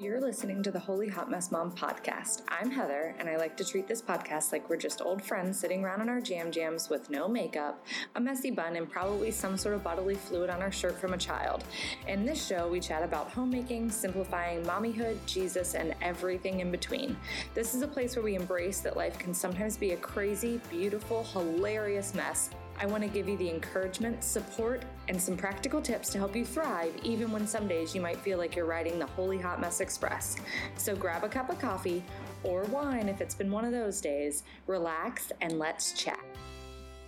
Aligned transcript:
You're 0.00 0.20
listening 0.20 0.62
to 0.62 0.70
the 0.70 0.78
Holy 0.78 1.08
Hot 1.08 1.28
Mess 1.28 1.50
Mom 1.50 1.72
podcast. 1.72 2.42
I'm 2.46 2.70
Heather, 2.70 3.16
and 3.18 3.28
I 3.28 3.36
like 3.36 3.56
to 3.56 3.64
treat 3.64 3.88
this 3.88 4.00
podcast 4.00 4.52
like 4.52 4.70
we're 4.70 4.76
just 4.76 5.02
old 5.02 5.20
friends 5.20 5.58
sitting 5.58 5.84
around 5.84 6.02
in 6.02 6.08
our 6.08 6.20
jam 6.20 6.52
jams 6.52 6.88
with 6.88 7.10
no 7.10 7.26
makeup, 7.26 7.84
a 8.14 8.20
messy 8.20 8.52
bun, 8.52 8.76
and 8.76 8.88
probably 8.88 9.32
some 9.32 9.56
sort 9.56 9.74
of 9.74 9.82
bodily 9.82 10.14
fluid 10.14 10.50
on 10.50 10.62
our 10.62 10.70
shirt 10.70 10.96
from 11.00 11.14
a 11.14 11.18
child. 11.18 11.64
In 12.06 12.24
this 12.24 12.46
show, 12.46 12.68
we 12.68 12.78
chat 12.78 13.02
about 13.02 13.32
homemaking, 13.32 13.90
simplifying, 13.90 14.62
mommyhood, 14.62 15.16
Jesus, 15.26 15.74
and 15.74 15.96
everything 16.00 16.60
in 16.60 16.70
between. 16.70 17.16
This 17.54 17.74
is 17.74 17.82
a 17.82 17.88
place 17.88 18.14
where 18.14 18.24
we 18.24 18.36
embrace 18.36 18.78
that 18.82 18.96
life 18.96 19.18
can 19.18 19.34
sometimes 19.34 19.76
be 19.76 19.90
a 19.90 19.96
crazy, 19.96 20.60
beautiful, 20.70 21.24
hilarious 21.24 22.14
mess 22.14 22.50
I 22.80 22.86
want 22.86 23.02
to 23.02 23.08
give 23.08 23.28
you 23.28 23.36
the 23.36 23.50
encouragement, 23.50 24.22
support, 24.22 24.84
and 25.08 25.20
some 25.20 25.36
practical 25.36 25.80
tips 25.80 26.10
to 26.10 26.18
help 26.18 26.36
you 26.36 26.44
thrive, 26.44 26.94
even 27.02 27.32
when 27.32 27.46
some 27.46 27.66
days 27.66 27.94
you 27.94 28.00
might 28.00 28.18
feel 28.18 28.38
like 28.38 28.54
you're 28.54 28.66
riding 28.66 28.98
the 28.98 29.06
Holy 29.06 29.38
Hot 29.38 29.60
Mess 29.60 29.80
Express. 29.80 30.36
So 30.76 30.94
grab 30.94 31.24
a 31.24 31.28
cup 31.28 31.50
of 31.50 31.58
coffee 31.58 32.02
or 32.44 32.64
wine 32.64 33.08
if 33.08 33.20
it's 33.20 33.34
been 33.34 33.50
one 33.50 33.64
of 33.64 33.72
those 33.72 34.00
days, 34.00 34.42
relax, 34.66 35.32
and 35.40 35.58
let's 35.58 35.92
chat. 35.92 36.20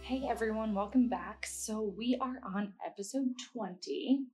Hey 0.03 0.27
everyone, 0.29 0.75
welcome 0.75 1.09
back. 1.09 1.47
So 1.47 1.95
we 1.97 2.19
are 2.21 2.41
on 2.45 2.73
episode 2.85 3.29
20 3.53 4.27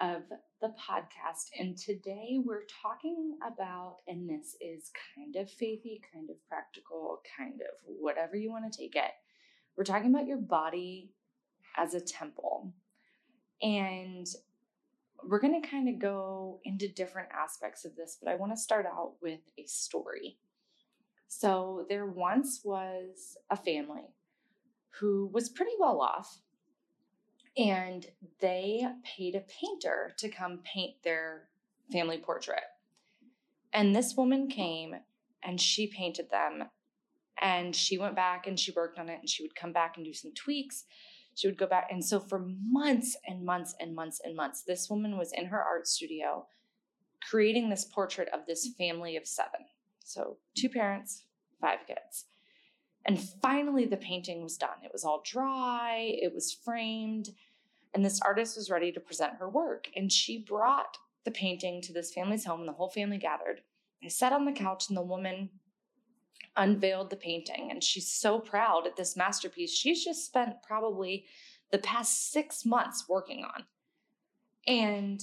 of 0.00 0.22
the 0.60 0.68
podcast, 0.68 1.50
and 1.58 1.76
today 1.76 2.38
we're 2.44 2.66
talking 2.82 3.36
about, 3.46 3.96
and 4.06 4.28
this 4.28 4.56
is 4.60 4.90
kind 5.14 5.36
of 5.36 5.48
faithy, 5.48 6.00
kind 6.12 6.30
of 6.30 6.36
practical, 6.48 7.20
kind 7.36 7.60
of 7.60 7.76
whatever 7.84 8.36
you 8.36 8.50
want 8.50 8.72
to 8.72 8.78
take 8.78 8.96
it 8.96 9.10
we're 9.78 9.84
talking 9.84 10.12
about 10.12 10.26
your 10.26 10.38
body 10.38 11.12
as 11.76 11.94
a 11.94 12.00
temple. 12.00 12.74
And 13.62 14.26
we're 15.24 15.40
going 15.40 15.60
to 15.60 15.68
kind 15.68 15.88
of 15.88 15.98
go 15.98 16.60
into 16.64 16.88
different 16.88 17.28
aspects 17.32 17.84
of 17.84 17.96
this, 17.96 18.18
but 18.22 18.30
I 18.30 18.36
want 18.36 18.52
to 18.52 18.56
start 18.56 18.86
out 18.86 19.14
with 19.20 19.40
a 19.58 19.66
story. 19.66 20.38
So, 21.26 21.84
there 21.88 22.06
once 22.06 22.62
was 22.64 23.36
a 23.50 23.56
family 23.56 24.14
who 25.00 25.28
was 25.32 25.50
pretty 25.50 25.72
well 25.78 26.00
off, 26.00 26.38
and 27.56 28.06
they 28.40 28.86
paid 29.04 29.34
a 29.34 29.40
painter 29.40 30.14
to 30.18 30.28
come 30.28 30.60
paint 30.64 30.94
their 31.02 31.48
family 31.92 32.18
portrait. 32.18 32.62
And 33.72 33.94
this 33.94 34.14
woman 34.16 34.48
came 34.48 34.94
and 35.42 35.60
she 35.60 35.86
painted 35.86 36.30
them 36.30 36.64
and 37.40 37.74
she 37.74 37.98
went 37.98 38.16
back 38.16 38.46
and 38.46 38.58
she 38.58 38.72
worked 38.72 38.98
on 38.98 39.08
it 39.08 39.20
and 39.20 39.28
she 39.28 39.42
would 39.42 39.54
come 39.54 39.72
back 39.72 39.96
and 39.96 40.04
do 40.04 40.12
some 40.12 40.32
tweaks. 40.34 40.84
She 41.38 41.46
would 41.46 41.56
go 41.56 41.68
back. 41.68 41.86
And 41.92 42.04
so 42.04 42.18
for 42.18 42.44
months 42.68 43.16
and 43.24 43.44
months 43.44 43.72
and 43.78 43.94
months 43.94 44.20
and 44.24 44.34
months, 44.34 44.64
this 44.66 44.90
woman 44.90 45.16
was 45.16 45.32
in 45.32 45.46
her 45.46 45.62
art 45.62 45.86
studio 45.86 46.48
creating 47.30 47.70
this 47.70 47.84
portrait 47.84 48.28
of 48.34 48.40
this 48.44 48.70
family 48.76 49.16
of 49.16 49.24
seven. 49.24 49.60
So 50.02 50.38
two 50.56 50.68
parents, 50.68 51.26
five 51.60 51.78
kids. 51.86 52.24
And 53.06 53.20
finally, 53.40 53.86
the 53.86 53.96
painting 53.96 54.42
was 54.42 54.56
done. 54.56 54.82
It 54.84 54.90
was 54.92 55.04
all 55.04 55.22
dry, 55.24 56.10
it 56.20 56.34
was 56.34 56.52
framed, 56.52 57.28
and 57.94 58.04
this 58.04 58.20
artist 58.22 58.56
was 58.56 58.68
ready 58.68 58.90
to 58.90 58.98
present 58.98 59.34
her 59.38 59.48
work. 59.48 59.86
And 59.94 60.10
she 60.10 60.42
brought 60.42 60.98
the 61.24 61.30
painting 61.30 61.80
to 61.82 61.92
this 61.92 62.12
family's 62.12 62.46
home, 62.46 62.60
and 62.60 62.68
the 62.68 62.72
whole 62.72 62.90
family 62.90 63.18
gathered. 63.18 63.60
They 64.02 64.08
sat 64.08 64.32
on 64.32 64.44
the 64.44 64.52
couch, 64.52 64.88
and 64.88 64.96
the 64.96 65.02
woman 65.02 65.50
unveiled 66.56 67.10
the 67.10 67.16
painting 67.16 67.68
and 67.70 67.84
she's 67.84 68.10
so 68.10 68.40
proud 68.40 68.86
at 68.86 68.96
this 68.96 69.16
masterpiece 69.16 69.72
she's 69.72 70.04
just 70.04 70.26
spent 70.26 70.60
probably 70.62 71.24
the 71.70 71.78
past 71.78 72.32
six 72.32 72.64
months 72.64 73.08
working 73.08 73.44
on. 73.44 73.64
And 74.66 75.22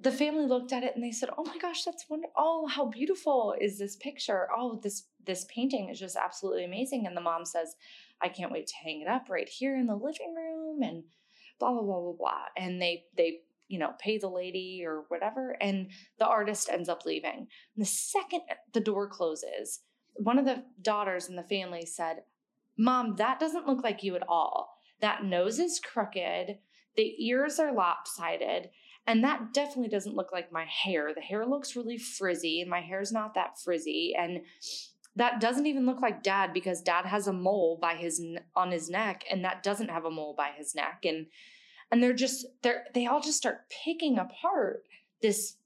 the 0.00 0.12
family 0.12 0.46
looked 0.46 0.72
at 0.72 0.84
it 0.84 0.94
and 0.94 1.02
they 1.02 1.10
said, 1.10 1.30
"Oh 1.36 1.44
my 1.44 1.58
gosh, 1.58 1.84
that's 1.84 2.08
wonderful! 2.08 2.32
Oh, 2.36 2.66
how 2.66 2.86
beautiful 2.86 3.54
is 3.60 3.78
this 3.78 3.96
picture? 3.96 4.48
Oh, 4.56 4.78
this 4.82 5.08
this 5.24 5.44
painting 5.46 5.88
is 5.88 5.98
just 5.98 6.16
absolutely 6.16 6.64
amazing." 6.64 7.06
And 7.06 7.16
the 7.16 7.20
mom 7.20 7.44
says, 7.44 7.74
"I 8.20 8.28
can't 8.28 8.52
wait 8.52 8.68
to 8.68 8.76
hang 8.76 9.00
it 9.00 9.08
up 9.08 9.28
right 9.28 9.48
here 9.48 9.76
in 9.76 9.86
the 9.86 9.96
living 9.96 10.34
room." 10.34 10.82
And 10.82 11.04
blah 11.58 11.72
blah 11.72 11.82
blah 11.82 12.00
blah 12.00 12.12
blah. 12.12 12.44
And 12.56 12.80
they 12.80 13.06
they 13.16 13.40
you 13.68 13.78
know, 13.78 13.92
pay 13.98 14.18
the 14.18 14.28
lady 14.28 14.82
or 14.84 15.04
whatever. 15.08 15.56
And 15.60 15.90
the 16.18 16.26
artist 16.26 16.68
ends 16.70 16.88
up 16.88 17.04
leaving. 17.04 17.36
And 17.36 17.48
the 17.76 17.84
second 17.84 18.42
the 18.72 18.80
door 18.80 19.08
closes, 19.08 19.80
one 20.14 20.38
of 20.38 20.44
the 20.44 20.64
daughters 20.82 21.28
in 21.28 21.36
the 21.36 21.42
family 21.42 21.86
said, 21.86 22.22
Mom, 22.76 23.16
that 23.16 23.40
doesn't 23.40 23.66
look 23.66 23.82
like 23.82 24.02
you 24.02 24.16
at 24.16 24.28
all. 24.28 24.78
That 25.00 25.24
nose 25.24 25.58
is 25.58 25.80
crooked, 25.80 26.58
the 26.96 27.26
ears 27.26 27.58
are 27.58 27.72
lopsided, 27.72 28.70
and 29.06 29.22
that 29.24 29.52
definitely 29.54 29.88
doesn't 29.88 30.16
look 30.16 30.32
like 30.32 30.52
my 30.52 30.64
hair. 30.64 31.14
The 31.14 31.20
hair 31.20 31.46
looks 31.46 31.76
really 31.76 31.98
frizzy, 31.98 32.60
and 32.60 32.70
my 32.70 32.80
hair's 32.80 33.12
not 33.12 33.34
that 33.34 33.58
frizzy. 33.60 34.14
And 34.18 34.40
that 35.18 35.40
doesn't 35.40 35.66
even 35.66 35.84
look 35.84 36.00
like 36.00 36.22
dad 36.22 36.52
because 36.52 36.80
dad 36.80 37.04
has 37.04 37.26
a 37.26 37.32
mole 37.32 37.78
by 37.80 37.94
his 37.94 38.24
on 38.54 38.70
his 38.70 38.88
neck 38.88 39.24
and 39.30 39.44
that 39.44 39.64
doesn't 39.64 39.90
have 39.90 40.04
a 40.04 40.10
mole 40.10 40.34
by 40.36 40.50
his 40.56 40.76
neck 40.76 41.00
and 41.04 41.26
and 41.90 42.02
they're 42.02 42.12
just 42.12 42.46
they're 42.62 42.84
they 42.94 43.06
all 43.06 43.20
just 43.20 43.38
start 43.38 43.70
picking 43.84 44.18
apart 44.18 44.84
this 45.22 45.56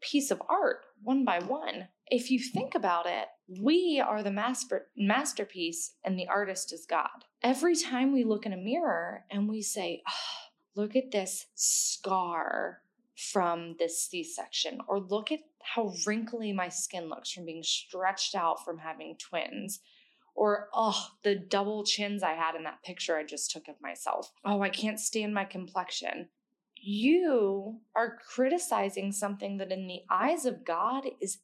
piece 0.00 0.30
of 0.30 0.42
art 0.48 0.84
one 1.02 1.24
by 1.24 1.40
one. 1.40 1.88
If 2.08 2.30
you 2.30 2.38
think 2.38 2.74
about 2.74 3.06
it 3.06 3.28
we 3.48 4.02
are 4.04 4.22
the 4.22 4.30
master 4.30 4.88
masterpiece 4.96 5.92
and 6.04 6.18
the 6.18 6.28
artist 6.28 6.72
is 6.72 6.86
god. 6.86 7.24
Every 7.42 7.76
time 7.76 8.12
we 8.12 8.24
look 8.24 8.46
in 8.46 8.52
a 8.52 8.56
mirror 8.56 9.24
and 9.30 9.48
we 9.48 9.62
say 9.62 10.02
oh, 10.08 10.48
look 10.74 10.96
at 10.96 11.10
this 11.12 11.46
scar 11.54 12.82
from 13.32 13.76
this 13.78 14.06
c-section 14.06 14.78
or 14.88 15.00
look 15.00 15.32
at 15.32 15.40
how 15.62 15.92
wrinkly 16.06 16.52
my 16.52 16.68
skin 16.68 17.08
looks 17.08 17.32
from 17.32 17.46
being 17.46 17.62
stretched 17.62 18.34
out 18.34 18.62
from 18.64 18.78
having 18.78 19.16
twins 19.16 19.80
or, 20.36 20.68
oh, 20.74 21.08
the 21.22 21.34
double 21.34 21.82
chins 21.82 22.22
I 22.22 22.34
had 22.34 22.54
in 22.54 22.64
that 22.64 22.82
picture 22.84 23.16
I 23.16 23.24
just 23.24 23.50
took 23.50 23.68
of 23.68 23.80
myself. 23.80 24.30
Oh, 24.44 24.60
I 24.60 24.68
can't 24.68 25.00
stand 25.00 25.34
my 25.34 25.44
complexion. 25.44 26.28
You 26.76 27.80
are 27.96 28.18
criticizing 28.18 29.10
something 29.10 29.56
that, 29.56 29.72
in 29.72 29.86
the 29.86 30.02
eyes 30.10 30.44
of 30.44 30.64
God, 30.64 31.04
is 31.20 31.38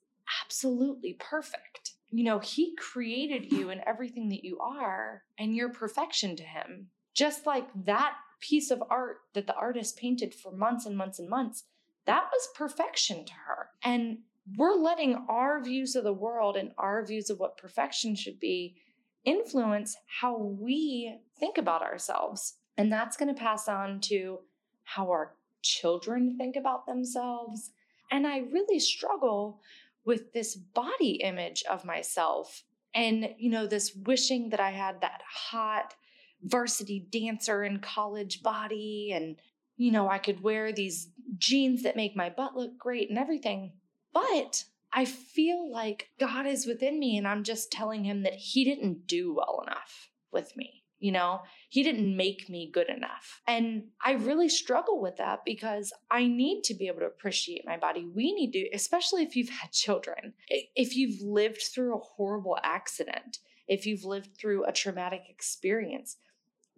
absolutely 0.45 1.17
perfect. 1.19 1.95
You 2.11 2.25
know, 2.25 2.39
He 2.39 2.77
created 2.77 3.51
you 3.51 3.71
and 3.71 3.81
everything 3.87 4.29
that 4.29 4.45
you 4.45 4.59
are, 4.61 5.25
and 5.39 5.57
you're 5.57 5.71
perfection 5.71 6.37
to 6.37 6.45
Him. 6.45 6.89
Just 7.15 7.47
like 7.47 7.69
that 7.87 8.15
piece 8.41 8.71
of 8.71 8.83
art 8.91 9.19
that 9.33 9.47
the 9.47 9.55
artist 9.55 9.97
painted 9.97 10.35
for 10.35 10.53
months 10.53 10.85
and 10.85 10.97
months 10.97 11.19
and 11.19 11.29
months, 11.29 11.65
that 12.05 12.25
was 12.31 12.49
perfection 12.55 13.25
to 13.25 13.33
her. 13.33 13.69
And 13.83 14.19
we're 14.57 14.75
letting 14.75 15.25
our 15.29 15.63
views 15.63 15.95
of 15.95 16.05
the 16.05 16.13
world 16.13 16.57
and 16.57 16.73
our 16.77 17.05
views 17.05 17.31
of 17.31 17.39
what 17.39 17.57
perfection 17.57 18.17
should 18.17 18.41
be 18.41 18.77
influence 19.25 19.97
how 20.21 20.37
we 20.37 21.19
think 21.39 21.59
about 21.59 21.83
ourselves. 21.83 22.55
And 22.77 22.93
that's 22.93 23.17
going 23.17 23.33
to 23.33 23.41
pass 23.41 23.69
on 23.69 24.01
to 24.03 24.41
how 24.85 25.11
our 25.11 25.35
children 25.63 26.37
think 26.37 26.57
about 26.57 26.87
themselves. 26.87 27.71
And 28.11 28.27
I 28.27 28.39
really 28.39 28.81
struggle 28.81 29.61
with 30.05 30.33
this 30.33 30.57
body 30.57 31.21
image 31.23 31.63
of 31.71 31.85
myself 31.85 32.65
and, 32.95 33.31
you 33.39 33.51
know, 33.51 33.67
this 33.67 33.95
wishing 33.95 34.51
that 34.51 34.61
I 34.61 34.71
had 34.71 35.01
that 35.01 35.23
hot 35.27 35.95
varsity 36.43 37.07
dancer 37.11 37.63
in 37.63 37.79
college 37.79 38.43
body 38.43 39.13
and, 39.15 39.37
you 39.77 39.93
know, 39.93 40.09
I 40.09 40.19
could 40.19 40.43
wear 40.43 40.73
these 40.73 41.09
jeans 41.39 41.85
that 41.85 41.97
make 41.97 42.17
my 42.17 42.29
butt 42.29 42.57
look 42.57 42.77
great 42.77 43.09
and 43.09 43.19
everything. 43.19 43.73
But 44.13 44.65
I 44.93 45.05
feel 45.05 45.71
like 45.71 46.11
God 46.21 46.47
is 46.47 46.67
within 46.67 46.99
me 46.99 47.17
and 47.17 47.27
I'm 47.27 47.45
just 47.45 47.73
telling 47.73 48.05
him 48.05 48.23
that 48.23 48.35
he 48.35 48.65
didn't 48.65 49.07
do 49.07 49.35
well 49.35 49.65
enough 49.67 50.11
with 50.31 50.57
me. 50.57 50.83
You 50.99 51.11
know, 51.11 51.41
he 51.69 51.83
didn't 51.83 52.17
make 52.17 52.49
me 52.49 52.71
good 52.73 52.89
enough. 52.89 53.41
And 53.49 53.87
I 54.05 54.13
really 54.13 54.49
struggle 54.49 55.01
with 55.01 55.17
that 55.17 55.41
because 55.45 55.93
I 56.11 56.29
need 56.29 56.63
to 56.65 56.75
be 56.75 56.87
able 56.87 57.01
to 57.01 57.07
appreciate 57.07 57.67
my 57.67 57.77
body. 57.77 58.07
We 58.15 58.33
need 58.33 58.53
to, 58.53 58.69
especially 58.73 59.25
if 59.25 59.35
you've 59.35 59.49
had 59.61 59.73
children, 59.73 60.35
if 60.49 60.95
you've 60.97 61.21
lived 61.21 61.63
through 61.75 61.97
a 61.97 62.01
horrible 62.01 62.57
accident, 62.63 63.39
if 63.67 63.85
you've 63.87 64.05
lived 64.05 64.37
through 64.37 64.65
a 64.65 64.73
traumatic 64.73 65.23
experience, 65.29 66.19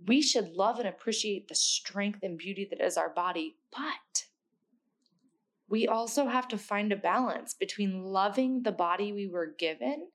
we 0.06 0.22
should 0.22 0.52
love 0.52 0.78
and 0.78 0.88
appreciate 0.88 1.48
the 1.48 1.54
strength 1.54 2.20
and 2.22 2.38
beauty 2.38 2.66
that 2.70 2.80
is 2.80 2.96
our 2.96 3.10
body. 3.10 3.56
But 3.70 4.24
we 5.68 5.86
also 5.86 6.26
have 6.26 6.48
to 6.48 6.58
find 6.58 6.92
a 6.92 6.96
balance 6.96 7.54
between 7.54 8.04
loving 8.04 8.62
the 8.62 8.72
body 8.72 9.12
we 9.12 9.26
were 9.26 9.54
given 9.58 10.08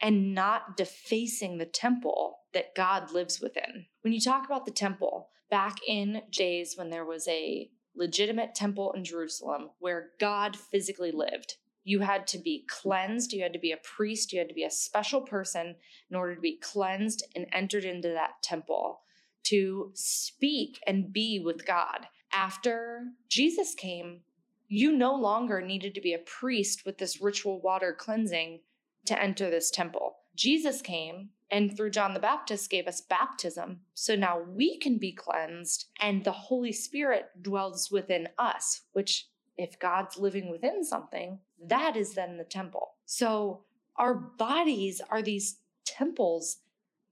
and 0.00 0.34
not 0.34 0.76
defacing 0.76 1.58
the 1.58 1.66
temple 1.66 2.38
that 2.52 2.74
God 2.74 3.12
lives 3.12 3.40
within. 3.40 3.86
When 4.02 4.12
you 4.12 4.20
talk 4.20 4.44
about 4.44 4.66
the 4.66 4.72
temple, 4.72 5.28
back 5.50 5.76
in 5.86 6.22
days 6.30 6.74
when 6.76 6.90
there 6.90 7.04
was 7.04 7.28
a 7.28 7.70
legitimate 7.94 8.54
temple 8.54 8.92
in 8.92 9.04
Jerusalem 9.04 9.70
where 9.78 10.10
God 10.18 10.56
physically 10.56 11.12
lived, 11.12 11.56
you 11.84 12.00
had 12.00 12.26
to 12.28 12.38
be 12.38 12.64
cleansed, 12.68 13.32
you 13.32 13.42
had 13.42 13.52
to 13.52 13.58
be 13.58 13.72
a 13.72 13.76
priest, 13.76 14.32
you 14.32 14.38
had 14.38 14.48
to 14.48 14.54
be 14.54 14.64
a 14.64 14.70
special 14.70 15.20
person 15.20 15.76
in 16.10 16.16
order 16.16 16.34
to 16.34 16.40
be 16.40 16.56
cleansed 16.56 17.24
and 17.36 17.46
entered 17.52 17.84
into 17.84 18.08
that 18.08 18.42
temple 18.42 19.00
to 19.44 19.90
speak 19.94 20.78
and 20.86 21.12
be 21.12 21.40
with 21.44 21.66
God 21.66 22.06
after 22.32 23.08
Jesus 23.28 23.74
came, 23.74 24.20
you 24.68 24.92
no 24.92 25.14
longer 25.14 25.60
needed 25.60 25.94
to 25.94 26.00
be 26.00 26.14
a 26.14 26.18
priest 26.18 26.86
with 26.86 26.98
this 26.98 27.20
ritual 27.20 27.60
water 27.60 27.94
cleansing 27.96 28.60
to 29.06 29.20
enter 29.20 29.50
this 29.50 29.70
temple. 29.70 30.16
Jesus 30.34 30.80
came 30.80 31.30
and 31.50 31.76
through 31.76 31.90
John 31.90 32.14
the 32.14 32.20
Baptist 32.20 32.70
gave 32.70 32.86
us 32.86 33.02
baptism. 33.02 33.80
So 33.92 34.16
now 34.16 34.40
we 34.40 34.78
can 34.78 34.96
be 34.96 35.12
cleansed 35.12 35.88
and 36.00 36.24
the 36.24 36.32
Holy 36.32 36.72
Spirit 36.72 37.26
dwells 37.42 37.90
within 37.90 38.28
us, 38.38 38.82
which 38.92 39.28
if 39.58 39.78
God's 39.78 40.16
living 40.16 40.50
within 40.50 40.82
something, 40.82 41.38
that 41.62 41.96
is 41.96 42.14
then 42.14 42.38
the 42.38 42.44
temple. 42.44 42.94
So 43.04 43.64
our 43.96 44.14
bodies 44.14 45.02
are 45.10 45.20
these 45.20 45.58
temples 45.84 46.58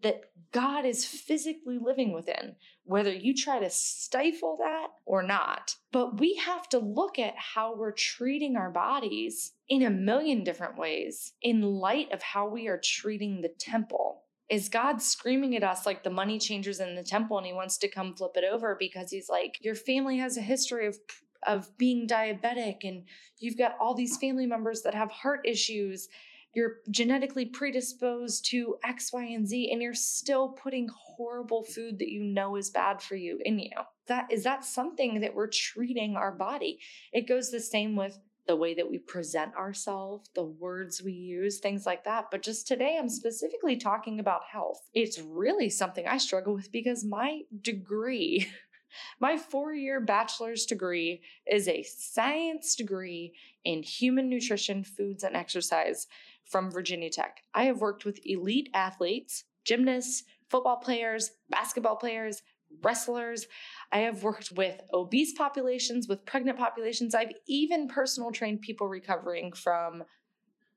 that 0.03 0.23
God 0.53 0.85
is 0.85 1.05
physically 1.05 1.79
living 1.79 2.13
within, 2.13 2.57
whether 2.85 3.13
you 3.13 3.35
try 3.35 3.61
to 3.61 3.71
stifle 3.71 4.57
that 4.59 4.89
or 5.07 5.23
not. 5.23 5.77
But 5.93 6.19
we 6.19 6.35
have 6.37 6.69
to 6.71 6.79
look 6.79 7.19
at 7.19 7.35
how 7.37 7.77
we're 7.77 7.93
treating 7.93 8.57
our 8.57 8.71
bodies 8.71 9.53
in 9.69 9.83
a 9.83 9.91
million 9.91 10.43
different 10.43 10.77
ways 10.77 11.33
in 11.43 11.63
light 11.63 12.11
of 12.13 12.23
how 12.23 12.49
we 12.49 12.67
are 12.67 12.81
treating 12.83 13.41
the 13.41 13.49
temple. 13.49 14.25
Is 14.49 14.69
God 14.69 15.01
screaming 15.01 15.55
at 15.55 15.63
us 15.63 15.87
like 15.87 16.03
the 16.03 16.11
money 16.11 16.41
changers 16.41 16.81
in 16.81 16.97
the 16.97 17.05
temple 17.05 17.39
and 17.39 17.47
he 17.47 17.53
wants 17.53 17.79
to 17.79 17.89
come 17.89 18.15
flip 18.15 18.33
it 18.35 18.43
over 18.43 18.77
because 18.77 19.13
he's 19.13 19.29
like, 19.29 19.57
Your 19.61 19.77
family 19.77 20.19
has 20.19 20.37
a 20.37 20.43
history 20.43 20.87
of 20.87 20.99
of 21.47 21.77
being 21.79 22.07
diabetic 22.07 22.79
and 22.85 23.05
you've 23.39 23.57
got 23.57 23.75
all 23.81 23.95
these 23.95 24.19
family 24.19 24.45
members 24.47 24.83
that 24.83 24.95
have 24.95 25.11
heart 25.11 25.41
issues 25.45 26.09
you're 26.55 26.77
genetically 26.91 27.45
predisposed 27.45 28.45
to 28.51 28.77
X, 28.85 29.13
Y, 29.13 29.25
and 29.25 29.47
Z, 29.47 29.71
and 29.71 29.81
you're 29.81 29.95
still 29.95 30.49
putting 30.49 30.89
horrible 30.89 31.63
food 31.63 31.99
that 31.99 32.11
you 32.11 32.25
know 32.25 32.57
is 32.57 32.71
bad 32.71 33.01
for 33.01 33.15
you 33.15 33.39
in 33.45 33.59
you. 33.59 33.71
That 34.07 34.33
is 34.33 34.43
that 34.45 34.65
something 34.65 35.21
that 35.21 35.35
we're 35.35 35.47
treating 35.47 36.17
our 36.17 36.33
body. 36.33 36.81
It 37.13 37.29
goes 37.29 37.51
the 37.51 37.61
same 37.61 37.95
with 37.95 38.19
the 38.47 38.57
way 38.57 38.75
that 38.75 38.91
we 38.91 38.99
present 38.99 39.55
ourselves, 39.55 40.29
the 40.35 40.43
words 40.43 41.01
we 41.01 41.13
use, 41.13 41.61
things 41.61 41.87
like 41.87 42.03
that. 42.03 42.27
But 42.33 42.43
just 42.43 42.67
today, 42.67 42.99
I'm 42.99 43.09
specifically 43.09 43.77
talking 43.77 44.19
about 44.19 44.41
health. 44.51 44.89
It's 44.93 45.21
really 45.21 45.71
something 45.71 46.05
I 46.05 46.19
struggle 46.19 46.55
with 46.55 46.73
because 46.73 47.05
my 47.05 47.43
degree, 47.61 48.49
my 49.21 49.37
four 49.37 49.73
year 49.73 50.01
bachelor's 50.01 50.67
degree, 50.67 51.23
is 51.47 51.69
a 51.69 51.85
science 51.85 52.75
degree 52.75 53.35
in 53.65 53.85
human 53.85 54.29
nutrition, 54.29 54.83
foods, 54.83 55.23
and 55.23 55.37
exercise 55.37 56.09
from 56.51 56.71
Virginia 56.71 57.11
Tech. 57.11 57.43
I 57.55 57.65
have 57.65 57.81
worked 57.81 58.05
with 58.05 58.21
elite 58.25 58.69
athletes, 58.75 59.45
gymnasts, 59.65 60.25
football 60.49 60.77
players, 60.77 61.31
basketball 61.49 61.97
players, 61.97 62.43
wrestlers. 62.83 63.47
I 63.93 64.01
have 64.01 64.23
worked 64.23 64.53
with 64.53 64.81
obese 64.93 65.33
populations, 65.33 66.09
with 66.09 66.27
pregnant 66.27 66.59
populations. 66.59 67.15
I've 67.15 67.33
even 67.47 67.89
personal 67.89 68.33
trained 68.33 68.61
people 68.61 68.89
recovering 68.89 69.53
from 69.53 70.05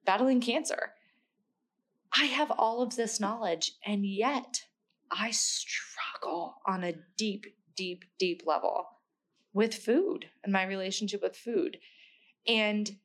battling 0.06 0.42
cancer. 0.42 0.94
I 2.16 2.26
have 2.26 2.52
all 2.52 2.81
of 2.81 2.96
this 2.96 3.19
knowledge, 3.19 3.72
and 3.86 4.06
yet 4.06 4.62
I 5.12 5.31
struggle 5.31 6.56
on 6.68 6.84
a 6.84 6.94
deep, 7.18 7.46
deep, 7.76 8.06
deep 8.19 8.44
level 8.46 8.86
with 9.54 9.74
food 9.74 10.26
and 10.44 10.54
my 10.54 10.64
relationship 10.64 11.22
with 11.22 11.36
food. 11.36 11.78
And 12.48 12.98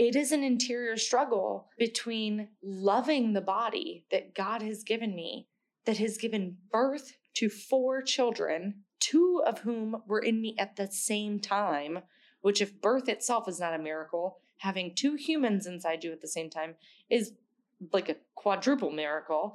it 0.00 0.16
is 0.16 0.32
an 0.32 0.42
interior 0.42 0.96
struggle 0.96 1.68
between 1.76 2.48
loving 2.62 3.34
the 3.34 3.40
body 3.42 4.06
that 4.10 4.34
God 4.34 4.62
has 4.62 4.82
given 4.82 5.14
me, 5.14 5.46
that 5.84 5.98
has 5.98 6.16
given 6.16 6.56
birth 6.72 7.18
to 7.34 7.50
four 7.50 8.00
children, 8.00 8.76
two 8.98 9.42
of 9.46 9.58
whom 9.58 10.02
were 10.06 10.20
in 10.20 10.40
me 10.40 10.56
at 10.58 10.76
the 10.76 10.90
same 10.90 11.38
time, 11.38 11.98
which, 12.40 12.62
if 12.62 12.80
birth 12.80 13.10
itself 13.10 13.46
is 13.46 13.60
not 13.60 13.74
a 13.74 13.78
miracle, 13.78 14.38
having 14.56 14.94
two 14.94 15.16
humans 15.16 15.66
inside 15.66 16.02
you 16.02 16.12
at 16.12 16.22
the 16.22 16.28
same 16.28 16.48
time 16.48 16.76
is 17.10 17.34
like 17.92 18.08
a 18.08 18.16
quadruple 18.34 18.90
miracle. 18.90 19.54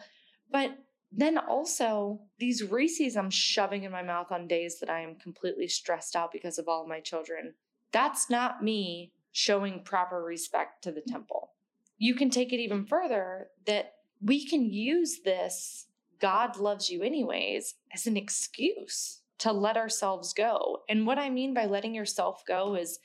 But 0.51 0.77
then 1.11 1.39
also 1.39 2.21
these 2.37 2.61
Reese's 2.61 3.17
I'm 3.17 3.31
shoving 3.31 3.81
in 3.81 3.91
my 3.91 4.03
mouth 4.03 4.31
on 4.31 4.47
days 4.47 4.79
that 4.79 4.91
I 4.91 4.99
am 4.99 5.15
completely 5.15 5.67
stressed 5.67 6.15
out 6.15 6.31
because 6.31 6.59
of 6.59 6.67
all 6.67 6.87
my 6.87 6.99
children. 6.99 7.55
That's 7.91 8.29
not 8.29 8.63
me 8.63 9.11
showing 9.35 9.81
proper 9.83 10.23
respect 10.23 10.81
to 10.81 10.93
the 10.93 11.01
temple. 11.05 11.51
You 11.97 12.15
can 12.15 12.29
take 12.29 12.53
it 12.53 12.61
even 12.61 12.85
further 12.85 13.47
that 13.67 13.95
we 14.21 14.47
can 14.47 14.71
use 14.71 15.19
this 15.25 15.87
God 16.21 16.55
loves 16.55 16.89
you 16.89 17.03
anyways 17.03 17.75
as 17.93 18.07
an 18.07 18.15
excuse 18.15 19.19
to 19.39 19.51
let 19.51 19.75
ourselves 19.75 20.31
go. 20.31 20.83
And 20.87 21.05
what 21.05 21.19
I 21.19 21.29
mean 21.29 21.53
by 21.53 21.65
letting 21.65 21.93
yourself 21.93 22.43
go 22.47 22.75
is 22.75 22.99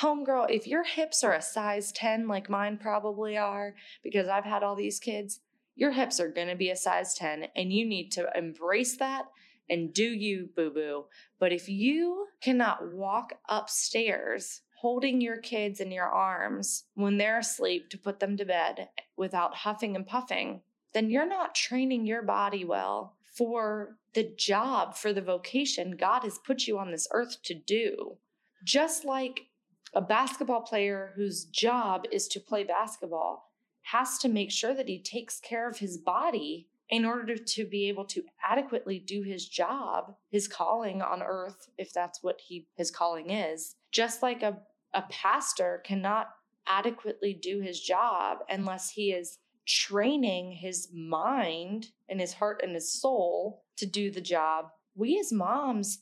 homegirl, 0.00 0.46
if 0.48 0.66
your 0.66 0.84
hips 0.84 1.22
are 1.22 1.34
a 1.34 1.42
size 1.42 1.92
10 1.92 2.26
like 2.26 2.48
mine 2.48 2.78
probably 2.78 3.36
are, 3.36 3.74
because 4.02 4.28
I've 4.28 4.46
had 4.46 4.62
all 4.62 4.74
these 4.74 4.98
kids, 4.98 5.40
your 5.76 5.92
hips 5.92 6.18
are 6.18 6.32
going 6.32 6.48
to 6.48 6.56
be 6.56 6.70
a 6.70 6.76
size 6.76 7.12
10 7.12 7.48
and 7.54 7.70
you 7.70 7.86
need 7.86 8.10
to 8.12 8.26
embrace 8.34 8.96
that 8.96 9.26
and 9.68 9.92
do 9.92 10.04
you, 10.04 10.48
boo 10.56 10.70
boo. 10.70 11.04
But 11.38 11.52
if 11.52 11.68
you 11.68 12.28
cannot 12.42 12.94
walk 12.94 13.34
upstairs 13.50 14.62
holding 14.82 15.20
your 15.20 15.36
kids 15.36 15.78
in 15.78 15.92
your 15.92 16.08
arms 16.08 16.86
when 16.94 17.16
they're 17.16 17.38
asleep 17.38 17.88
to 17.88 17.96
put 17.96 18.18
them 18.18 18.36
to 18.36 18.44
bed 18.44 18.88
without 19.16 19.54
huffing 19.54 19.94
and 19.94 20.08
puffing, 20.08 20.60
then 20.92 21.08
you're 21.08 21.24
not 21.24 21.54
training 21.54 22.04
your 22.04 22.20
body 22.20 22.64
well 22.64 23.14
for 23.32 23.96
the 24.14 24.24
job, 24.36 24.96
for 24.96 25.12
the 25.12 25.22
vocation 25.22 25.96
God 25.96 26.24
has 26.24 26.40
put 26.44 26.66
you 26.66 26.80
on 26.80 26.90
this 26.90 27.06
earth 27.12 27.40
to 27.44 27.54
do. 27.54 28.16
Just 28.64 29.04
like 29.04 29.42
a 29.94 30.00
basketball 30.00 30.62
player 30.62 31.12
whose 31.14 31.44
job 31.44 32.04
is 32.10 32.26
to 32.26 32.40
play 32.40 32.64
basketball 32.64 33.52
has 33.82 34.18
to 34.18 34.28
make 34.28 34.50
sure 34.50 34.74
that 34.74 34.88
he 34.88 34.98
takes 34.98 35.38
care 35.38 35.68
of 35.68 35.78
his 35.78 35.96
body 35.96 36.66
in 36.90 37.04
order 37.04 37.36
to 37.36 37.64
be 37.64 37.88
able 37.88 38.04
to 38.04 38.24
adequately 38.44 38.98
do 38.98 39.22
his 39.22 39.46
job, 39.48 40.16
his 40.28 40.48
calling 40.48 41.00
on 41.00 41.22
earth, 41.22 41.68
if 41.78 41.92
that's 41.92 42.20
what 42.20 42.40
he 42.40 42.66
his 42.74 42.90
calling 42.90 43.30
is. 43.30 43.76
Just 43.92 44.22
like 44.22 44.42
a 44.42 44.58
a 44.94 45.02
pastor 45.02 45.82
cannot 45.84 46.28
adequately 46.66 47.34
do 47.34 47.60
his 47.60 47.80
job 47.80 48.38
unless 48.48 48.90
he 48.90 49.12
is 49.12 49.38
training 49.66 50.52
his 50.52 50.88
mind 50.92 51.88
and 52.08 52.20
his 52.20 52.34
heart 52.34 52.60
and 52.62 52.74
his 52.74 52.92
soul 52.92 53.62
to 53.76 53.86
do 53.86 54.10
the 54.10 54.20
job. 54.20 54.66
We 54.94 55.18
as 55.18 55.32
moms 55.32 56.00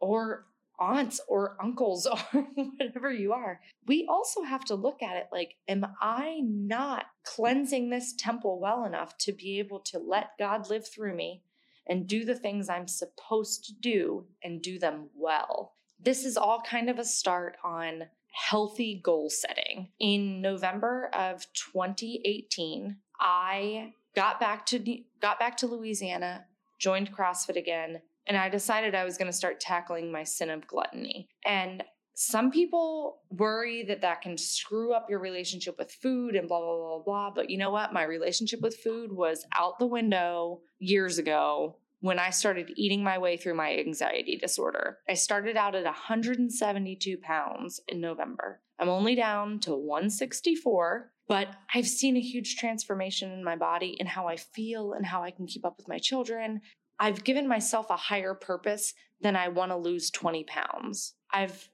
or 0.00 0.46
aunts 0.78 1.20
or 1.28 1.56
uncles 1.62 2.06
or 2.34 2.46
whatever 2.54 3.12
you 3.12 3.32
are, 3.32 3.60
we 3.86 4.06
also 4.08 4.42
have 4.42 4.64
to 4.64 4.74
look 4.74 5.02
at 5.02 5.16
it 5.16 5.28
like, 5.30 5.56
am 5.68 5.86
I 6.00 6.40
not 6.42 7.06
cleansing 7.24 7.90
this 7.90 8.14
temple 8.16 8.58
well 8.58 8.84
enough 8.84 9.16
to 9.18 9.32
be 9.32 9.58
able 9.58 9.80
to 9.80 9.98
let 9.98 10.38
God 10.38 10.70
live 10.70 10.88
through 10.88 11.14
me 11.14 11.42
and 11.86 12.06
do 12.06 12.24
the 12.24 12.34
things 12.34 12.68
I'm 12.68 12.88
supposed 12.88 13.64
to 13.66 13.74
do 13.74 14.26
and 14.42 14.62
do 14.62 14.78
them 14.78 15.10
well? 15.14 15.74
This 16.04 16.24
is 16.24 16.36
all 16.36 16.62
kind 16.62 16.88
of 16.88 16.98
a 16.98 17.04
start 17.04 17.56
on 17.64 18.04
healthy 18.32 19.00
goal 19.02 19.28
setting. 19.28 19.88
In 19.98 20.40
November 20.40 21.10
of 21.12 21.46
2018, 21.52 22.96
I 23.18 23.92
got 24.14 24.40
back 24.40 24.66
to 24.66 25.02
got 25.20 25.38
back 25.38 25.56
to 25.58 25.66
Louisiana, 25.66 26.44
joined 26.78 27.14
CrossFit 27.14 27.56
again, 27.56 28.00
and 28.26 28.36
I 28.36 28.48
decided 28.48 28.94
I 28.94 29.04
was 29.04 29.18
going 29.18 29.30
to 29.30 29.36
start 29.36 29.60
tackling 29.60 30.10
my 30.10 30.24
sin 30.24 30.50
of 30.50 30.66
gluttony. 30.66 31.28
And 31.44 31.84
some 32.14 32.50
people 32.50 33.20
worry 33.30 33.82
that 33.84 34.02
that 34.02 34.20
can 34.20 34.36
screw 34.36 34.92
up 34.92 35.08
your 35.08 35.20
relationship 35.20 35.78
with 35.78 35.90
food 35.90 36.34
and 36.34 36.48
blah 36.48 36.60
blah 36.60 36.76
blah 36.76 36.98
blah, 37.02 37.30
but 37.30 37.50
you 37.50 37.58
know 37.58 37.70
what? 37.70 37.92
My 37.92 38.04
relationship 38.04 38.60
with 38.60 38.76
food 38.76 39.12
was 39.12 39.46
out 39.56 39.78
the 39.78 39.86
window 39.86 40.60
years 40.78 41.18
ago 41.18 41.76
when 42.00 42.18
I 42.18 42.30
started 42.30 42.72
eating 42.76 43.04
my 43.04 43.18
way 43.18 43.36
through 43.36 43.54
my 43.54 43.76
anxiety 43.76 44.36
disorder. 44.36 44.98
I 45.08 45.14
started 45.14 45.56
out 45.56 45.74
at 45.74 45.84
172 45.84 47.18
pounds 47.18 47.80
in 47.88 48.00
November. 48.00 48.60
I'm 48.78 48.88
only 48.88 49.14
down 49.14 49.60
to 49.60 49.74
164, 49.74 51.12
but 51.28 51.48
I've 51.74 51.86
seen 51.86 52.16
a 52.16 52.20
huge 52.20 52.56
transformation 52.56 53.30
in 53.30 53.44
my 53.44 53.56
body 53.56 53.96
and 54.00 54.08
how 54.08 54.26
I 54.26 54.36
feel 54.36 54.94
and 54.94 55.04
how 55.04 55.22
I 55.22 55.30
can 55.30 55.46
keep 55.46 55.64
up 55.64 55.76
with 55.76 55.88
my 55.88 55.98
children. 55.98 56.62
I've 56.98 57.22
given 57.24 57.46
myself 57.46 57.90
a 57.90 57.96
higher 57.96 58.34
purpose 58.34 58.94
than 59.20 59.36
I 59.36 59.48
want 59.48 59.70
to 59.70 59.76
lose 59.76 60.10
20 60.10 60.44
pounds. 60.44 61.14
I've 61.30 61.68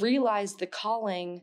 realized 0.00 0.58
the 0.58 0.66
calling 0.66 1.42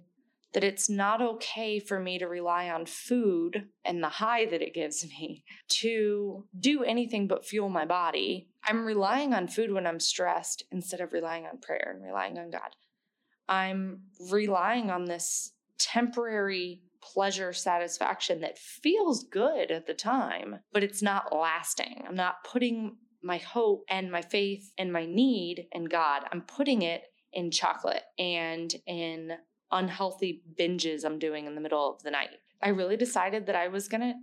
that 0.56 0.64
it's 0.64 0.90
not 0.90 1.22
okay 1.22 1.80
for 1.80 2.00
me 2.00 2.18
to 2.18 2.30
rely 2.30 2.70
on 2.70 2.86
food 2.86 3.68
and 3.84 4.02
the 4.02 4.08
high 4.08 4.46
that 4.46 4.62
it 4.62 4.74
gives 4.74 5.06
me 5.06 5.44
to 5.68 6.46
do 6.58 6.82
anything 6.82 7.28
but 7.28 7.46
fuel 7.46 7.68
my 7.68 7.84
body. 7.84 8.48
I'm 8.64 8.86
relying 8.86 9.34
on 9.34 9.50
food 9.50 9.74
when 9.74 9.86
I'm 9.86 10.00
stressed 10.00 10.64
instead 10.72 11.02
of 11.02 11.12
relying 11.12 11.46
on 11.46 11.58
prayer 11.58 11.94
and 11.94 12.02
relying 12.02 12.38
on 12.38 12.52
God. 12.52 12.70
I'm 13.50 14.04
relying 14.32 14.90
on 14.90 15.04
this 15.04 15.52
temporary 15.78 16.82
pleasure 17.02 17.52
satisfaction 17.52 18.40
that 18.40 18.58
feels 18.58 19.26
good 19.26 19.72
at 19.72 19.88
the 19.88 19.94
time, 19.94 20.60
but 20.72 20.86
it's 20.86 21.02
not 21.02 21.36
lasting. 21.36 22.06
I'm 22.08 22.16
not 22.16 22.46
putting 22.46 22.96
my 23.22 23.40
hope 23.40 23.84
and 23.90 24.10
my 24.10 24.22
faith 24.22 24.72
and 24.78 24.94
my 24.94 25.06
need 25.06 25.68
in 25.74 25.84
God. 25.84 26.24
I'm 26.32 26.44
putting 26.44 26.82
it 26.82 27.04
in 27.34 27.52
chocolate 27.52 28.04
and 28.18 28.74
in 28.88 29.34
unhealthy 29.72 30.43
binges 30.60 31.05
I'm 31.05 31.19
doing 31.19 31.45
in 31.45 31.55
the 31.55 31.62
middle 31.62 31.93
of 31.93 32.03
the 32.03 32.12
night. 32.12 32.29
I 32.62 32.69
really 32.69 32.98
decided 32.98 33.45
that 33.45 33.55
I 33.55 33.67
was 33.67 33.88
going 33.88 34.01
to 34.01 34.13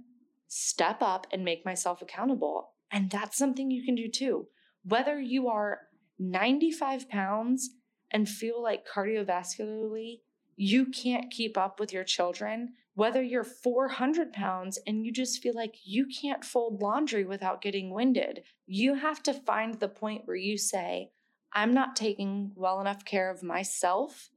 step 0.49 0.99
up 1.01 1.27
and 1.33 1.45
make 1.45 1.65
myself 1.65 2.03
accountable. 2.03 2.71
And 2.91 3.11
that's 3.11 3.39
something 3.39 3.71
you 3.71 3.85
can 3.85 3.95
do 3.95 4.09
too. 4.09 4.49
Whether 4.85 5.21
you 5.21 5.49
are 5.49 5.81
95 6.19 7.09
pounds 7.09 7.71
and 8.11 8.29
feel 8.29 8.63
like 8.63 8.87
cardiovascularly 8.87 10.21
you 10.57 10.87
can't 10.87 11.31
keep 11.31 11.57
up 11.57 11.81
with 11.81 11.93
your 11.93 12.05
children, 12.05 12.75
whether 12.95 13.23
you're 13.23 13.45
400 13.45 14.33
pounds 14.33 14.79
and 14.87 15.05
you 15.05 15.13
just 15.13 15.43
feel 15.43 15.55
like 15.55 15.77
you 15.85 16.07
can't 16.07 16.45
fold 16.45 16.83
laundry 16.83 17.25
without 17.25 17.63
getting 17.63 17.93
winded, 17.93 18.43
you 18.67 18.95
have 18.95 19.23
to 19.23 19.33
find 19.33 19.81
the 19.81 19.89
point 19.89 20.23
where 20.27 20.37
you 20.37 20.59
say, 20.59 21.11
I'm 21.55 21.73
not 21.73 21.97
taking 21.97 22.53
well 22.55 22.81
enough 22.81 23.05
care 23.05 23.31
of 23.31 23.43
myself 23.43 24.31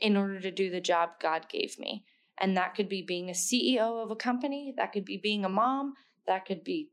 in 0.00 0.16
order 0.16 0.40
to 0.40 0.50
do 0.50 0.70
the 0.70 0.80
job 0.80 1.10
God 1.20 1.48
gave 1.48 1.78
me. 1.78 2.04
And 2.38 2.56
that 2.56 2.74
could 2.74 2.88
be 2.88 3.02
being 3.02 3.30
a 3.30 3.32
CEO 3.32 4.02
of 4.02 4.10
a 4.10 4.16
company, 4.16 4.74
that 4.76 4.92
could 4.92 5.04
be 5.04 5.16
being 5.16 5.44
a 5.44 5.48
mom, 5.48 5.94
that 6.26 6.44
could 6.44 6.64
be 6.64 6.90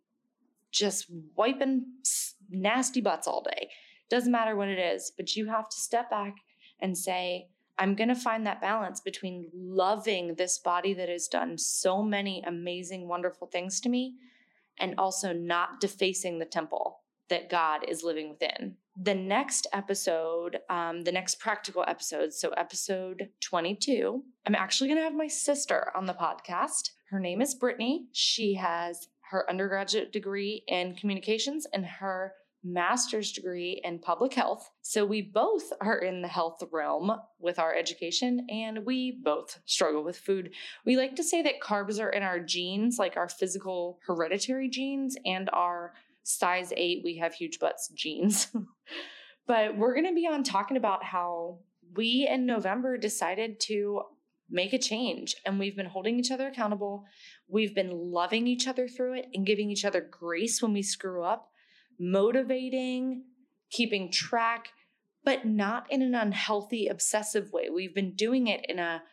just 0.72 1.08
wiping 1.36 1.86
nasty 2.50 3.02
butts 3.02 3.28
all 3.28 3.42
day. 3.42 3.70
Doesn't 4.10 4.32
matter 4.32 4.56
what 4.56 4.68
it 4.68 4.80
is, 4.80 5.12
but 5.16 5.36
you 5.36 5.48
have 5.48 5.70
to 5.70 5.78
step 5.78 6.10
back 6.10 6.36
and 6.80 6.98
say, 6.98 7.48
I'm 7.78 7.96
going 7.96 8.10
to 8.10 8.16
find 8.16 8.46
that 8.46 8.62
balance 8.62 9.02
between 9.02 9.50
loving 9.54 10.36
this 10.36 10.60
body 10.60 10.94
that 10.94 11.10
has 11.10 11.28
done 11.28 11.58
so 11.58 12.04
many 12.04 12.44
amazing, 12.46 13.08
wonderful 13.08 13.48
things 13.48 13.80
to 13.82 13.90
me 13.90 14.16
and 14.78 14.96
also 14.98 15.34
not 15.34 15.80
defacing 15.80 16.40
the 16.40 16.46
temple 16.46 17.02
that 17.30 17.50
God 17.50 17.86
is 17.88 18.04
living 18.04 18.30
within. 18.30 18.76
The 18.98 19.16
next 19.16 19.68
episode, 19.72 20.60
um, 20.70 21.04
the 21.04 21.14
next 21.14 21.40
practical 21.40 21.86
episode, 21.88 22.34
so 22.34 22.50
episode 22.52 23.30
22, 23.40 24.22
I'm 24.46 24.56
actually 24.56 24.90
going 24.90 25.00
to 25.00 25.04
have 25.04 25.16
my 25.16 25.28
sister 25.28 25.92
on 25.96 26.06
the 26.06 26.14
podcast. 26.14 26.92
Her 27.10 27.20
name 27.20 27.42
is 27.42 27.56
Brittany. 27.56 28.08
She 28.12 28.56
has 28.56 29.08
her 29.32 29.50
undergraduate 29.50 30.12
degree 30.12 30.64
in 30.68 30.96
communications 30.96 31.66
and 31.74 31.86
her 31.86 32.34
master's 32.64 33.32
degree 33.32 33.82
in 33.84 33.98
public 33.98 34.34
health. 34.34 34.70
So 34.82 35.06
we 35.06 35.22
both 35.22 35.72
are 35.80 35.98
in 35.98 36.22
the 36.22 36.28
health 36.28 36.62
realm 36.72 37.12
with 37.40 37.60
our 37.60 37.74
education 37.74 38.46
and 38.50 38.86
we 38.86 39.20
both 39.24 39.60
struggle 39.66 40.04
with 40.04 40.18
food. 40.18 40.52
We 40.86 40.98
like 40.98 41.16
to 41.16 41.24
say 41.24 41.42
that 41.44 41.62
carbs 41.62 42.00
are 42.00 42.10
in 42.10 42.24
our 42.24 42.40
genes, 42.40 43.00
like 43.00 43.16
our 43.16 43.30
physical 43.30 44.00
hereditary 44.06 44.70
genes 44.70 45.16
and 45.26 45.50
our 45.54 45.94
size 46.24 46.72
8 46.76 47.02
we 47.04 47.18
have 47.18 47.34
huge 47.34 47.60
butts 47.60 47.90
genes. 47.90 48.48
but 49.48 49.78
we're 49.78 49.94
going 49.94 50.08
to 50.08 50.14
be 50.14 50.28
on 50.28 50.44
talking 50.44 50.78
about 50.78 51.04
how 51.04 51.60
we 51.96 52.28
in 52.30 52.46
November 52.46 52.98
decided 52.98 53.60
to 53.62 54.02
make 54.50 54.74
a 54.74 54.78
change 54.78 55.36
and 55.46 55.58
we've 55.58 55.76
been 55.76 55.86
holding 55.86 56.20
each 56.20 56.32
other 56.32 56.48
accountable. 56.48 57.06
We've 57.48 57.74
been 57.74 57.92
loving 57.92 58.48
each 58.48 58.68
other 58.68 58.88
through 58.88 59.16
it 59.16 59.28
and 59.34 59.46
giving 59.46 59.72
each 59.72 59.86
other 59.86 60.02
grace 60.02 60.62
when 60.62 60.74
we 60.74 60.84
screw 60.84 61.24
up 61.24 61.52
motivating, 62.02 63.24
keeping 63.70 64.12
track, 64.12 64.70
but 65.24 65.46
not 65.46 65.86
in 65.92 66.02
an 66.02 66.16
unhealthy, 66.16 66.88
obsessive 66.88 67.52
way. 67.54 67.70
We've 67.70 67.94
been 67.94 68.16
doing 68.16 68.48
it 68.48 68.66
in 68.68 68.80
a 68.80 69.04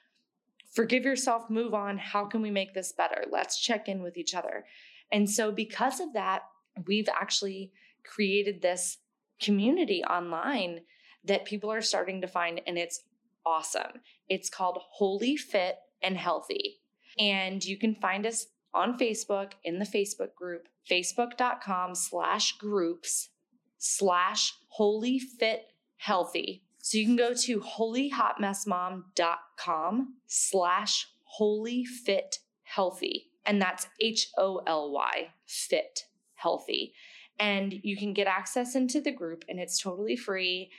forgive 0.73 1.05
yourself, 1.05 1.51
move 1.51 1.75
on. 1.75 1.99
How 1.99 2.25
can 2.25 2.41
we 2.41 2.51
make 2.51 2.75
this 2.75 2.93
better? 2.93 3.25
Let's 3.31 3.61
check 3.61 3.89
in 3.89 4.03
with 4.03 4.17
each 4.17 4.35
other. 4.35 4.65
And 5.13 5.29
so, 5.29 5.53
because 5.53 6.01
of 6.01 6.15
that, 6.15 6.43
we've 6.87 7.09
actually 7.09 7.73
created 8.05 8.63
this 8.63 8.99
community 9.41 10.03
online 10.05 10.81
that 11.25 11.45
people 11.45 11.71
are 11.71 11.83
starting 11.83 12.21
to 12.21 12.29
find, 12.29 12.61
and 12.67 12.79
it's 12.79 13.03
awesome. 13.45 14.01
It's 14.29 14.51
called 14.51 14.79
Holy 14.91 15.37
Fit 15.37 15.79
and 16.03 16.17
Healthy. 16.17 16.81
And 17.19 17.65
you 17.65 17.77
can 17.77 17.95
find 17.95 18.27
us 18.27 18.47
on 18.75 18.99
Facebook 18.99 19.53
in 19.65 19.79
the 19.79 19.85
Facebook 19.85 20.35
group, 20.35 20.69
facebook.com 20.89 21.95
slash 21.95 22.57
groups 22.59 23.31
slash 23.79 24.55
holy 24.69 25.19
fit 25.19 25.73
healthy. 25.97 26.63
So 26.83 26.99
you 26.99 27.07
can 27.07 27.17
go 27.17 27.33
to 27.35 27.61
holyhotmessmom.com 27.61 30.15
slash 30.27 31.09
holy 31.25 31.85
fit 31.85 32.39
healthy. 32.63 33.31
And 33.45 33.61
that's 33.61 33.89
H 34.01 34.29
O 34.37 34.63
L 34.67 34.93
Y 34.93 35.29
fit 35.47 36.05
healthy. 36.35 36.95
And 37.39 37.75
you 37.83 37.97
can 37.97 38.13
get 38.13 38.27
access 38.27 38.75
into 38.75 39.01
the 39.01 39.13
group 39.13 39.45
and 39.49 39.61
it's 39.61 39.81
totally 39.81 40.17
free. 40.17 40.71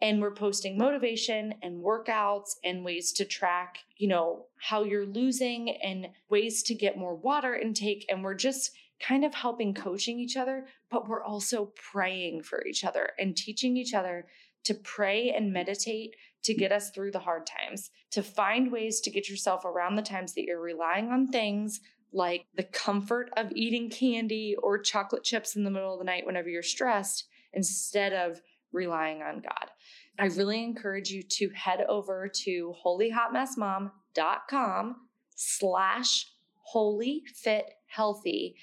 And 0.00 0.20
we're 0.20 0.34
posting 0.34 0.78
motivation 0.78 1.54
and 1.62 1.82
workouts 1.82 2.50
and 2.64 2.84
ways 2.84 3.12
to 3.14 3.24
track, 3.24 3.78
you 3.96 4.08
know, 4.08 4.46
how 4.60 4.84
you're 4.84 5.06
losing 5.06 5.70
and 5.82 6.08
ways 6.30 6.62
to 6.64 6.74
get 6.74 6.96
more 6.96 7.16
water 7.16 7.54
intake. 7.54 8.06
And 8.08 8.22
we're 8.22 8.34
just 8.34 8.70
kind 9.00 9.24
of 9.24 9.34
helping 9.34 9.74
coaching 9.74 10.18
each 10.18 10.36
other, 10.36 10.66
but 10.90 11.08
we're 11.08 11.24
also 11.24 11.72
praying 11.92 12.42
for 12.42 12.64
each 12.66 12.84
other 12.84 13.10
and 13.18 13.36
teaching 13.36 13.76
each 13.76 13.94
other 13.94 14.26
to 14.64 14.74
pray 14.74 15.30
and 15.30 15.52
meditate 15.52 16.14
to 16.44 16.54
get 16.54 16.72
us 16.72 16.90
through 16.90 17.10
the 17.10 17.18
hard 17.18 17.46
times, 17.46 17.90
to 18.10 18.22
find 18.22 18.70
ways 18.70 19.00
to 19.00 19.10
get 19.10 19.28
yourself 19.28 19.64
around 19.64 19.96
the 19.96 20.02
times 20.02 20.34
that 20.34 20.44
you're 20.44 20.60
relying 20.60 21.10
on 21.10 21.28
things 21.28 21.80
like 22.12 22.46
the 22.54 22.62
comfort 22.62 23.30
of 23.36 23.50
eating 23.54 23.90
candy 23.90 24.54
or 24.62 24.78
chocolate 24.78 25.24
chips 25.24 25.56
in 25.56 25.64
the 25.64 25.70
middle 25.70 25.92
of 25.92 25.98
the 25.98 26.04
night 26.04 26.24
whenever 26.26 26.48
you're 26.48 26.62
stressed 26.62 27.24
instead 27.52 28.12
of 28.12 28.40
relying 28.72 29.22
on 29.22 29.40
God. 29.40 29.70
I 30.18 30.26
really 30.26 30.62
encourage 30.64 31.10
you 31.10 31.22
to 31.22 31.50
head 31.50 31.84
over 31.88 32.28
to 32.28 32.74
holyhotmessmom.com 32.84 34.96
slash 35.36 36.26
holy 36.62 37.22
fit 37.34 37.70
healthy 37.86 38.56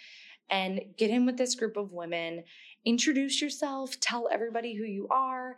and 0.49 0.81
get 0.97 1.09
in 1.09 1.25
with 1.25 1.37
this 1.37 1.55
group 1.55 1.77
of 1.77 1.93
women. 1.93 2.43
Introduce 2.83 3.41
yourself, 3.41 3.97
tell 3.99 4.27
everybody 4.31 4.75
who 4.75 4.83
you 4.83 5.07
are, 5.09 5.55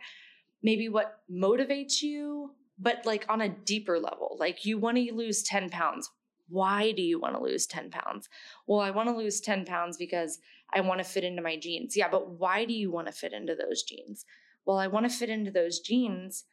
maybe 0.62 0.88
what 0.88 1.20
motivates 1.30 2.00
you, 2.00 2.52
but 2.78 3.04
like 3.04 3.26
on 3.28 3.40
a 3.40 3.48
deeper 3.48 3.98
level. 3.98 4.36
Like 4.38 4.64
you 4.64 4.78
want 4.78 4.96
to 4.96 5.12
lose 5.12 5.42
10 5.42 5.70
pounds. 5.70 6.08
Why 6.48 6.92
do 6.92 7.02
you 7.02 7.20
want 7.20 7.34
to 7.34 7.42
lose 7.42 7.66
10 7.66 7.90
pounds? 7.90 8.28
Well, 8.66 8.80
I 8.80 8.90
want 8.90 9.08
to 9.08 9.16
lose 9.16 9.40
10 9.40 9.64
pounds 9.64 9.96
because 9.96 10.38
I 10.72 10.80
want 10.80 10.98
to 10.98 11.04
fit 11.04 11.24
into 11.24 11.42
my 11.42 11.56
jeans. 11.56 11.96
Yeah, 11.96 12.08
but 12.08 12.30
why 12.30 12.64
do 12.64 12.72
you 12.72 12.90
want 12.90 13.06
to 13.06 13.12
fit 13.12 13.32
into 13.32 13.54
those 13.54 13.82
jeans? 13.82 14.24
well, 14.68 14.76
I 14.76 14.86
want 14.86 15.10
to 15.10 15.16
fit 15.16 15.30
into 15.30 15.50
those 15.50 15.80
jeans 15.80 16.44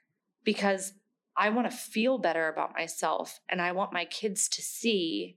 because 0.46 0.94
I 1.36 1.50
want 1.50 1.70
to 1.70 1.76
feel 1.76 2.18
better 2.18 2.48
about 2.48 2.74
myself 2.74 3.42
and 3.50 3.62
I 3.62 3.74
want 3.74 3.92
my 3.92 4.06
kids 4.06 4.48
to 4.48 4.62
see 4.62 5.36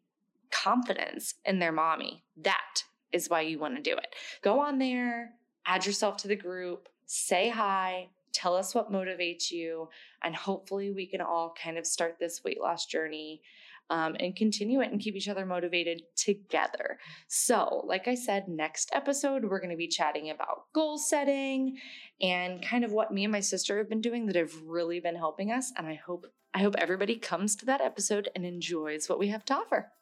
confidence 0.53 1.35
in 1.45 1.59
their 1.59 1.73
mommy. 1.73 2.23
That 2.37 2.85
is 3.11 3.29
why 3.29 3.41
you 3.41 3.59
want 3.59 3.75
to 3.75 3.83
do 3.83 3.97
it. 3.97 4.15
Go 4.43 4.61
on 4.61 4.79
there, 4.79 5.33
add 5.67 5.87
yourself 5.87 6.19
to 6.19 6.29
the 6.29 6.37
group, 6.37 6.89
say 7.05 7.49
hi, 7.49 8.11
tell 8.33 8.55
us 8.55 8.77
what 8.77 8.93
motivates 8.93 9.51
you, 9.51 9.89
and 10.23 10.37
hopefully 10.37 10.93
we 10.93 11.05
can 11.05 11.21
all 11.21 11.53
kind 11.61 11.79
of 11.79 11.85
start 11.85 12.19
this 12.21 12.45
weight 12.45 12.61
loss 12.61 12.87
journey 12.87 13.43
um, 13.91 14.17
and 14.21 14.37
continue 14.37 14.81
it 14.81 14.91
and 14.91 15.01
keep 15.01 15.15
each 15.17 15.29
other 15.29 15.47
motivated 15.47 16.03
together. 16.17 16.99
So, 17.29 17.85
like 17.87 18.09
I 18.09 18.15
said, 18.15 18.49
next 18.49 18.91
episode, 18.93 19.45
we're 19.45 19.61
going 19.61 19.71
to 19.71 19.77
be 19.77 19.89
chatting 19.89 20.31
about 20.31 20.65
goal 20.75 20.99
setting 20.99 21.79
and 22.21 22.63
kind 22.63 22.85
of 22.85 22.93
what 22.93 23.13
me 23.13 23.25
and 23.25 23.33
my 23.33 23.41
sister 23.41 23.79
have 23.79 23.89
been 23.89 24.01
doing 24.01 24.27
that 24.27 24.37
have 24.37 24.53
really 24.65 25.01
been 25.01 25.17
helping 25.17 25.53
us. 25.53 25.73
And 25.77 25.87
I 25.87 25.95
hope 25.95 26.27
I 26.55 26.61
hope 26.61 26.77
everybody 26.79 27.17
comes 27.17 27.55
to 27.57 27.67
that 27.67 27.83
episode 27.83 28.31
and 28.35 28.45
enjoys 28.45 29.09
what 29.09 29.19
we 29.19 29.29
have 29.29 29.45
to 29.47 29.55
offer. 29.55 29.93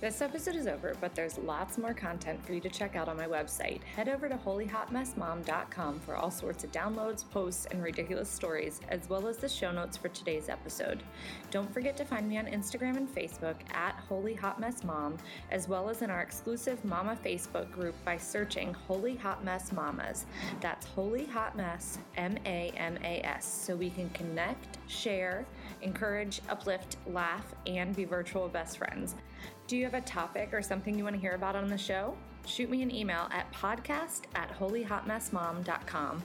This 0.00 0.22
episode 0.22 0.54
is 0.54 0.68
over, 0.68 0.94
but 1.00 1.16
there's 1.16 1.38
lots 1.38 1.76
more 1.76 1.92
content 1.92 2.40
for 2.46 2.52
you 2.52 2.60
to 2.60 2.68
check 2.68 2.94
out 2.94 3.08
on 3.08 3.16
my 3.16 3.26
website. 3.26 3.82
Head 3.82 4.08
over 4.08 4.28
to 4.28 4.36
holyhotmessmom.com 4.36 5.98
for 5.98 6.14
all 6.14 6.30
sorts 6.30 6.62
of 6.62 6.70
downloads, 6.70 7.28
posts, 7.28 7.66
and 7.72 7.82
ridiculous 7.82 8.28
stories, 8.28 8.80
as 8.90 9.08
well 9.08 9.26
as 9.26 9.38
the 9.38 9.48
show 9.48 9.72
notes 9.72 9.96
for 9.96 10.06
today's 10.10 10.48
episode. 10.48 11.02
Don't 11.50 11.74
forget 11.74 11.96
to 11.96 12.04
find 12.04 12.28
me 12.28 12.38
on 12.38 12.46
Instagram 12.46 12.96
and 12.96 13.12
Facebook 13.12 13.56
at 13.74 13.96
Holy 14.08 14.34
Hot 14.34 14.60
Mess 14.60 14.84
Mom, 14.84 15.16
as 15.50 15.66
well 15.66 15.90
as 15.90 16.00
in 16.02 16.10
our 16.10 16.20
exclusive 16.20 16.84
Mama 16.84 17.18
Facebook 17.24 17.68
group 17.72 17.96
by 18.04 18.16
searching 18.16 18.72
Holy 18.72 19.16
Hot 19.16 19.44
Mess 19.44 19.72
Mamas. 19.72 20.26
That's 20.60 20.86
Holy 20.86 21.26
Hot 21.26 21.56
Mess 21.56 21.98
M 22.16 22.38
A 22.46 22.70
M 22.76 22.98
A 23.02 23.20
S, 23.26 23.44
so 23.44 23.74
we 23.74 23.90
can 23.90 24.08
connect, 24.10 24.78
share, 24.86 25.44
encourage, 25.82 26.40
uplift, 26.48 26.98
laugh, 27.08 27.52
and 27.66 27.96
be 27.96 28.04
virtual 28.04 28.46
best 28.46 28.78
friends. 28.78 29.16
Do 29.68 29.76
you 29.76 29.84
have 29.84 29.94
a 29.94 30.00
topic 30.00 30.48
or 30.52 30.62
something 30.62 30.98
you 30.98 31.04
want 31.04 31.14
to 31.14 31.20
hear 31.20 31.34
about 31.34 31.54
on 31.54 31.68
the 31.68 31.78
show? 31.78 32.16
shoot 32.48 32.70
me 32.70 32.82
an 32.82 32.94
email 32.94 33.28
at 33.30 33.52
podcast 33.52 34.22
at 34.34 34.50
holyhotmessmom.com. 34.58 36.22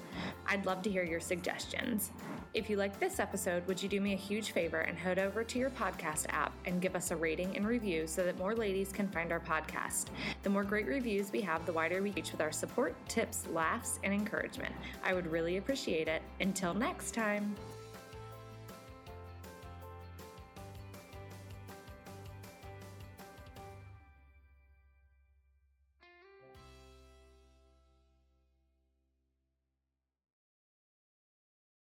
I'd 0.47 0.65
love 0.65 0.81
to 0.83 0.89
hear 0.89 1.03
your 1.03 1.19
suggestions. 1.19 2.11
If 2.53 2.69
you 2.69 2.77
like 2.77 2.99
this 2.99 3.19
episode, 3.19 3.67
would 3.67 3.81
you 3.81 3.89
do 3.89 3.99
me 3.99 4.13
a 4.13 4.17
huge 4.17 4.51
favor 4.51 4.79
and 4.79 4.97
head 4.97 5.19
over 5.19 5.43
to 5.43 5.59
your 5.59 5.69
podcast 5.71 6.25
app 6.29 6.53
and 6.65 6.81
give 6.81 6.95
us 6.95 7.11
a 7.11 7.15
rating 7.15 7.55
and 7.57 7.67
review 7.67 8.07
so 8.07 8.23
that 8.23 8.37
more 8.37 8.55
ladies 8.55 8.91
can 8.91 9.07
find 9.09 9.31
our 9.31 9.39
podcast? 9.39 10.05
The 10.43 10.49
more 10.49 10.63
great 10.63 10.87
reviews 10.87 11.31
we 11.31 11.41
have, 11.41 11.65
the 11.65 11.73
wider 11.73 12.01
we 12.01 12.11
reach 12.11 12.31
with 12.31 12.41
our 12.41 12.51
support, 12.51 12.95
tips, 13.09 13.47
laughs, 13.51 13.99
and 14.03 14.13
encouragement. 14.13 14.73
I 15.03 15.13
would 15.13 15.27
really 15.27 15.57
appreciate 15.57 16.07
it. 16.07 16.21
Until 16.39 16.73
next 16.73 17.13
time. 17.13 17.55